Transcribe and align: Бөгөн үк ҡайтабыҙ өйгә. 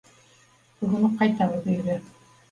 Бөгөн 0.79 1.03
үк 1.09 1.13
ҡайтабыҙ 1.19 1.67
өйгә. 1.75 1.99